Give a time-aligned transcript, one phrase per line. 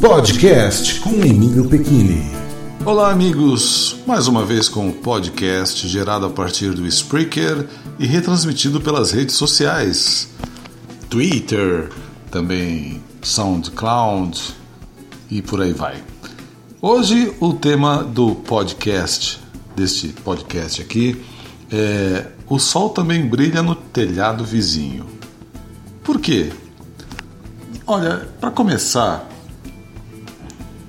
[0.00, 2.22] Podcast com Emílio Pequini.
[2.86, 3.96] Olá, amigos!
[4.06, 7.66] Mais uma vez com o podcast gerado a partir do Spreaker
[7.98, 10.30] e retransmitido pelas redes sociais:
[11.10, 11.90] Twitter,
[12.30, 14.40] também SoundCloud
[15.30, 16.02] e por aí vai.
[16.80, 19.38] Hoje, o tema do podcast,
[19.76, 21.22] deste podcast aqui,
[21.70, 25.04] é O Sol também brilha no telhado vizinho.
[26.02, 26.50] Por quê?
[27.86, 29.28] Olha, para começar,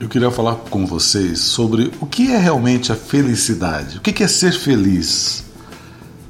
[0.02, 4.00] eu queria falar com vocês sobre o que é realmente a felicidade.
[4.00, 5.44] O que é ser feliz?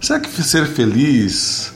[0.02, 1.74] Será que ser feliz,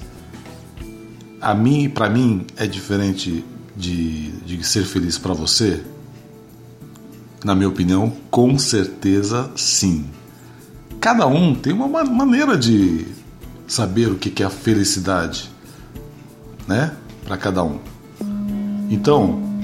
[1.39, 3.45] a mim, para mim, é diferente
[3.77, 5.81] de, de ser feliz para você?
[7.45, 10.05] Na minha opinião, com certeza sim.
[10.99, 13.05] Cada um tem uma maneira de
[13.67, 15.49] saber o que é a felicidade,
[16.67, 16.91] né?
[17.23, 17.79] Para cada um.
[18.89, 19.54] Então,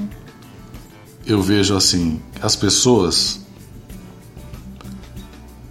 [1.25, 3.41] eu vejo assim, as pessoas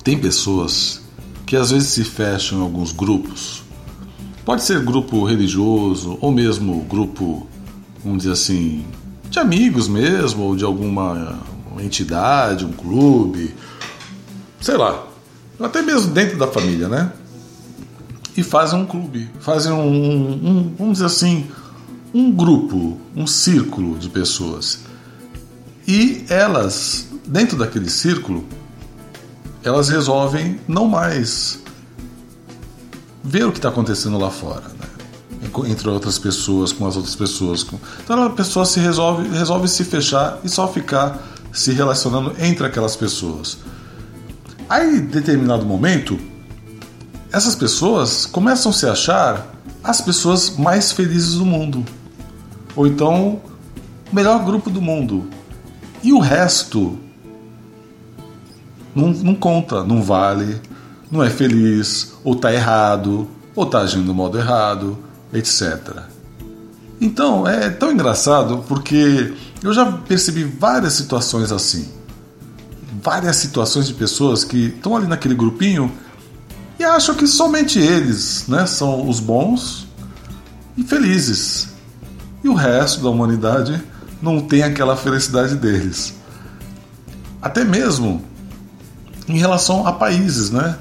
[0.04, 1.02] tem pessoas
[1.44, 3.62] que às vezes se fecham em alguns grupos.
[4.44, 7.46] Pode ser grupo religioso ou mesmo grupo,
[8.02, 8.84] vamos dizer assim,
[9.28, 11.38] de amigos mesmo, ou de alguma
[11.78, 13.54] entidade, um clube,
[14.60, 15.06] sei lá,
[15.58, 17.12] até mesmo dentro da família, né?
[18.36, 21.46] E fazem um clube, fazem um, um vamos dizer assim,
[22.14, 24.80] um grupo, um círculo de pessoas
[25.90, 28.46] e elas, dentro daquele círculo,
[29.64, 31.58] elas resolvem não mais
[33.24, 34.86] ver o que está acontecendo lá fora, né?
[35.66, 37.66] entre outras pessoas, com as outras pessoas.
[38.04, 41.20] Então a pessoa se resolve, resolve se fechar e só ficar
[41.52, 43.58] se relacionando entre aquelas pessoas.
[44.68, 46.16] Aí, em determinado momento,
[47.32, 49.44] essas pessoas começam a se achar
[49.82, 51.84] as pessoas mais felizes do mundo.
[52.76, 53.40] Ou então,
[54.12, 55.39] o melhor grupo do mundo.
[56.02, 56.98] E o resto
[58.94, 60.60] não, não conta, não vale,
[61.10, 64.98] não é feliz, ou está errado, ou está agindo do modo errado,
[65.32, 66.02] etc.
[67.00, 69.32] Então é tão engraçado porque
[69.62, 71.88] eu já percebi várias situações assim.
[73.02, 75.90] Várias situações de pessoas que estão ali naquele grupinho
[76.78, 79.86] e acham que somente eles né, são os bons
[80.76, 81.68] e felizes.
[82.42, 83.82] E o resto da humanidade
[84.20, 86.14] não tem aquela felicidade deles.
[87.40, 88.22] Até mesmo
[89.28, 90.76] em relação a países, né?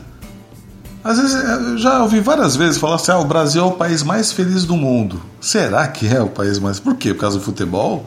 [1.04, 4.04] Às vezes eu já ouvi várias vezes falar assim: ah, o Brasil é o país
[4.04, 5.22] mais feliz do mundo.
[5.40, 6.80] Será que é o país mais?
[6.80, 7.14] Por quê?
[7.14, 8.06] Por causa do futebol?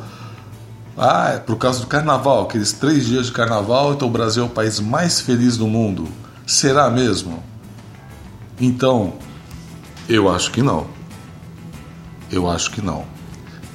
[0.96, 4.46] Ah, é por causa do carnaval, aqueles três dias de carnaval, então o Brasil é
[4.46, 6.06] o país mais feliz do mundo.
[6.46, 7.42] Será mesmo?
[8.60, 9.14] Então,
[10.06, 10.86] eu acho que não.
[12.30, 13.04] Eu acho que não.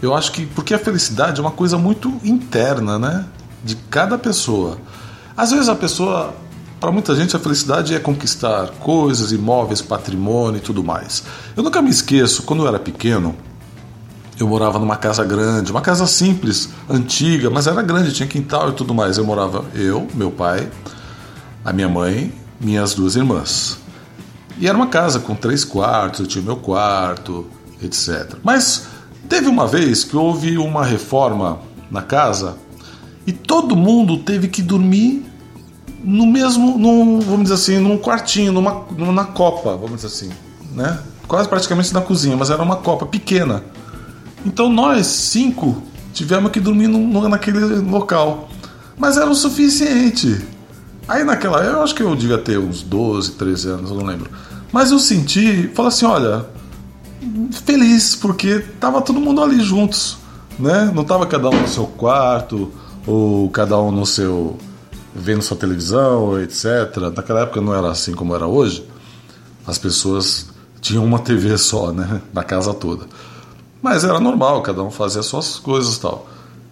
[0.02, 3.26] Eu acho que porque a felicidade é uma coisa muito interna, né?
[3.64, 4.78] De cada pessoa.
[5.36, 6.34] Às vezes a pessoa,
[6.80, 11.24] para muita gente, a felicidade é conquistar coisas, imóveis, patrimônio e tudo mais.
[11.56, 13.36] Eu nunca me esqueço, quando eu era pequeno,
[14.40, 18.74] eu morava numa casa grande, uma casa simples, antiga, mas era grande, tinha quintal e
[18.74, 19.18] tudo mais.
[19.18, 20.70] Eu morava eu, meu pai,
[21.66, 23.80] a minha mãe, minhas duas irmãs.
[24.60, 27.48] E era uma casa com três quartos, eu tinha meu quarto,
[27.82, 28.36] etc.
[28.44, 28.88] Mas
[29.28, 31.60] Teve uma vez que houve uma reforma
[31.92, 32.58] na casa
[33.26, 35.26] e todo mundo teve que dormir
[36.04, 40.30] no mesmo, num, vamos dizer assim, num quartinho, numa, numa copa, vamos dizer assim,
[40.74, 41.00] né?
[41.28, 43.64] Quase praticamente na cozinha, mas era uma copa pequena.
[44.46, 45.82] Então nós cinco
[46.14, 48.48] tivemos que dormir no, naquele local,
[48.98, 50.46] mas era o suficiente.
[51.08, 54.30] Aí naquela, eu acho que eu devia ter uns 12, 13 anos, eu não lembro.
[54.72, 56.46] Mas eu senti, falei assim, olha,
[57.66, 60.18] feliz, porque tava todo mundo ali juntos,
[60.60, 60.92] né?
[60.94, 62.72] Não tava cada um no seu quarto,
[63.06, 64.58] ou cada um no seu.
[65.16, 66.98] vendo sua televisão, etc.
[67.16, 68.86] Naquela época não era assim como era hoje.
[69.66, 70.50] As pessoas
[70.82, 72.22] tinham uma TV só, né?
[72.34, 73.06] Na casa toda.
[73.82, 76.28] Mas era normal, cada um fazia suas coisas e tal.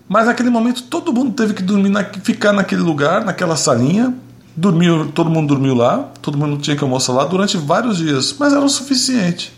[0.08, 4.14] Mas naquele momento todo mundo teve que dormir, na, ficar naquele lugar, naquela salinha.
[4.56, 8.54] Dormiu, todo mundo dormiu lá, todo mundo tinha que almoçar lá durante vários dias, mas
[8.54, 9.55] era o suficiente.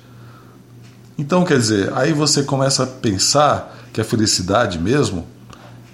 [1.18, 5.25] Então, quer dizer, aí você começa a pensar que a felicidade mesmo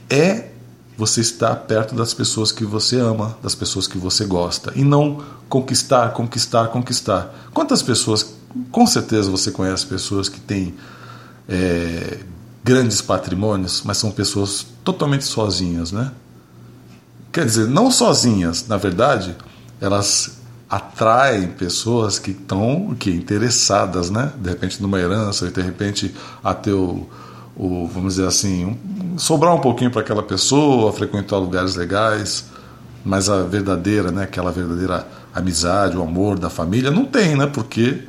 [0.09, 0.49] é
[0.97, 5.23] você estar perto das pessoas que você ama, das pessoas que você gosta, e não
[5.47, 7.33] conquistar, conquistar, conquistar.
[7.53, 8.35] Quantas pessoas,
[8.71, 10.75] com certeza você conhece pessoas que têm
[11.47, 12.19] é,
[12.63, 16.11] grandes patrimônios, mas são pessoas totalmente sozinhas, né?
[17.31, 19.35] Quer dizer, não sozinhas, na verdade,
[19.81, 20.42] elas
[20.73, 24.33] atraem pessoas que estão que interessadas, né?
[24.35, 27.07] De repente numa herança, de repente a ter o,
[27.55, 32.45] o vamos dizer assim, um, sobrar um pouquinho para aquela pessoa, frequentar lugares legais,
[33.05, 37.45] mas a verdadeira, né, aquela verdadeira amizade, o amor da família, não tem, né?
[37.45, 38.01] Porque,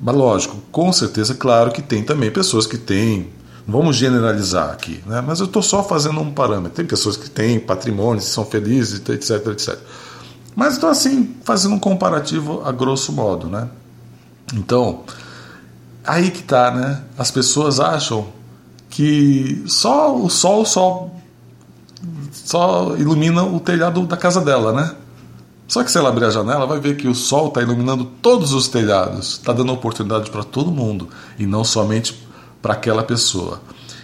[0.00, 3.28] mas lógico, com certeza, claro que tem também pessoas que têm,
[3.66, 5.20] vamos generalizar aqui, né?
[5.20, 6.76] Mas eu estou só fazendo um parâmetro.
[6.76, 9.76] Tem pessoas que têm patrimônio, são felizes, etc, etc.
[10.58, 13.68] Mas estou assim fazendo um comparativo a grosso modo, né?
[14.52, 15.04] Então,
[16.04, 17.00] aí que tá, né?
[17.16, 18.26] As pessoas acham
[18.90, 21.10] que só o sol só
[22.32, 24.96] só ilumina o telhado da casa dela, né?
[25.68, 28.52] Só que se ela abrir a janela, vai ver que o sol está iluminando todos
[28.52, 31.08] os telhados, está dando oportunidade para todo mundo
[31.38, 32.20] e não somente
[32.60, 33.60] para aquela pessoa.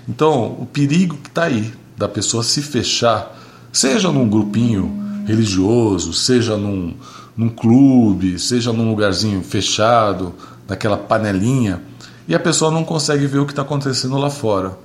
[0.09, 3.37] Então, o perigo que está aí da pessoa se fechar,
[3.73, 6.95] seja num grupinho religioso, seja num,
[7.37, 10.35] num clube, seja num lugarzinho fechado,
[10.69, 11.83] naquela panelinha,
[12.27, 14.79] e a pessoa não consegue ver o que está acontecendo lá fora.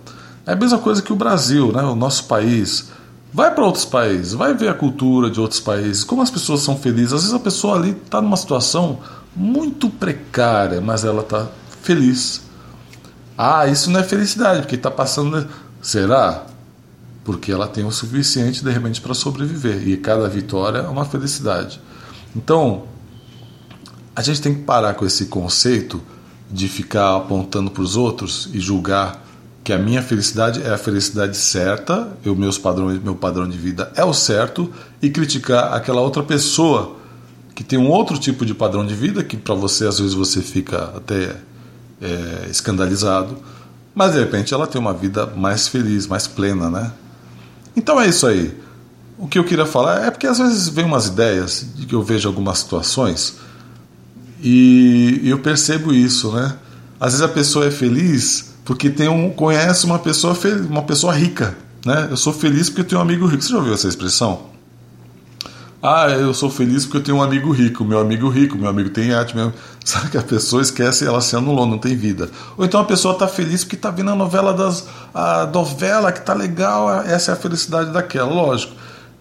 [0.45, 1.83] É a mesma coisa que o Brasil, né?
[1.83, 2.89] o nosso país.
[3.31, 6.75] Vai para outros países, vai ver a cultura de outros países, como as pessoas são
[6.75, 7.13] felizes.
[7.13, 8.99] Às vezes a pessoa ali está numa situação
[9.35, 11.47] muito precária, mas ela está
[11.81, 12.41] feliz.
[13.37, 15.47] Ah, isso não é felicidade, porque está passando.
[15.81, 16.45] Será?
[17.23, 21.79] Porque ela tem o suficiente de repente para sobreviver e cada vitória é uma felicidade.
[22.35, 22.83] Então,
[24.15, 26.01] a gente tem que parar com esse conceito
[26.51, 29.23] de ficar apontando para os outros e julgar
[29.63, 33.91] que a minha felicidade é a felicidade certa, eu meus padrões, meu padrão de vida
[33.95, 34.71] é o certo
[35.01, 36.97] e criticar aquela outra pessoa
[37.53, 40.41] que tem um outro tipo de padrão de vida que para você às vezes você
[40.41, 41.35] fica até
[42.01, 43.37] é, escandalizado,
[43.93, 46.91] mas de repente ela tem uma vida mais feliz, mais plena, né?
[47.75, 48.53] Então é isso aí.
[49.17, 52.01] O que eu queria falar é porque às vezes vem umas ideias de que eu
[52.01, 53.35] vejo algumas situações
[54.41, 56.55] e eu percebo isso, né?
[56.99, 60.37] Às vezes a pessoa é feliz porque tem um, conhece uma pessoa,
[60.69, 61.57] uma pessoa rica.
[61.85, 62.07] Né?
[62.11, 63.41] Eu sou feliz porque tenho um amigo rico.
[63.41, 64.43] Você já ouviu essa expressão?
[65.81, 68.89] Ah, eu sou feliz porque eu tenho um amigo rico, meu amigo rico, meu amigo
[68.89, 69.35] tem arte.
[69.35, 69.53] Meu...
[69.85, 72.29] Sabe que a pessoa esquece ela se anulou, não tem vida.
[72.57, 74.85] Ou então a pessoa está feliz porque está vendo a novela das.
[75.13, 78.29] a novela que está legal, essa é a felicidade daquela.
[78.29, 78.73] Lógico,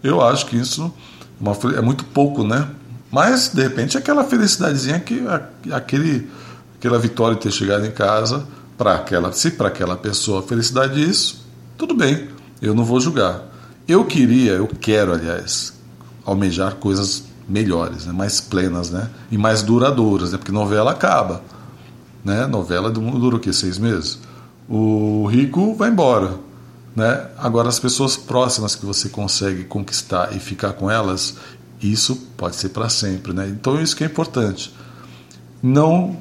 [0.03, 0.93] eu acho que isso
[1.41, 2.69] uma, é muito pouco, né?
[3.11, 5.25] Mas, de repente, é aquela felicidadezinha que
[5.73, 6.29] aquele,
[6.77, 8.45] aquela vitória de ter chegado em casa
[8.77, 11.47] para aquela, se para aquela pessoa a felicidade é isso,
[11.77, 12.29] tudo bem,
[12.61, 13.43] eu não vou julgar.
[13.87, 15.78] Eu queria, eu quero, aliás,
[16.29, 18.13] almejar coisas melhores, né?
[18.13, 19.09] mais plenas, né?
[19.31, 20.39] E mais duradouras, né?
[20.39, 21.43] Porque novela acaba,
[22.25, 22.47] né?
[22.47, 23.53] Novela do mundo dura o quê?
[23.53, 24.19] Seis meses.
[24.69, 26.35] O rico vai embora,
[26.95, 27.27] né?
[27.39, 31.37] Agora as pessoas próximas que você consegue conquistar e ficar com elas,
[31.81, 33.49] isso pode ser para sempre, né?
[33.49, 34.75] Então isso que é importante.
[35.63, 36.17] Não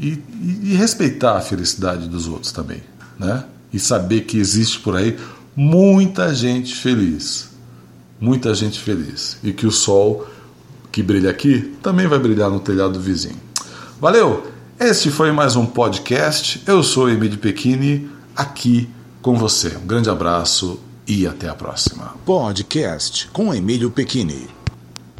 [0.00, 2.82] e, e, respeitar a felicidade dos outros também,
[3.18, 3.44] né?
[3.72, 5.16] E saber que existe por aí
[5.54, 7.50] muita gente feliz,
[8.22, 10.24] muita gente feliz e que o sol
[10.92, 13.40] que brilha aqui também vai brilhar no telhado do vizinho.
[14.00, 14.46] Valeu!
[14.78, 16.62] Este foi mais um podcast.
[16.64, 18.88] Eu sou Emílio Pequini, aqui
[19.20, 19.76] com você.
[19.76, 22.14] Um grande abraço e até a próxima.
[22.24, 24.61] Podcast com Emílio Pequini.